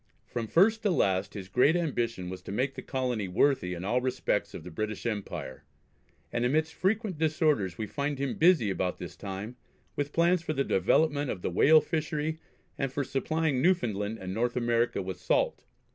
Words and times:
From 0.25 0.47
first 0.47 0.81
to 0.81 0.89
last 0.89 1.35
his 1.35 1.47
great 1.47 1.75
ambition 1.75 2.27
was 2.31 2.41
to 2.41 2.51
make 2.51 2.73
the 2.73 2.81
colony 2.81 3.27
worthy 3.27 3.75
in 3.75 3.85
all 3.85 4.01
respects 4.01 4.55
of 4.55 4.63
the 4.63 4.71
British 4.71 5.05
Empire, 5.05 5.63
and 6.33 6.43
amidst 6.43 6.73
frequent 6.73 7.19
disorders 7.19 7.77
we 7.77 7.85
find 7.85 8.17
him 8.17 8.33
busy 8.39 8.71
about 8.71 8.97
this 8.97 9.15
time 9.15 9.57
with 9.95 10.11
plans 10.11 10.41
for 10.41 10.53
the 10.53 10.63
development 10.63 11.29
of 11.29 11.43
the 11.43 11.51
whale 11.51 11.81
fishery, 11.81 12.39
and 12.79 12.91
for 12.91 13.03
supplying 13.03 13.61
Newfoundland 13.61 14.17
and 14.17 14.33
North 14.33 14.55
America 14.57 15.03
with 15.03 15.19
salt. 15.19 15.65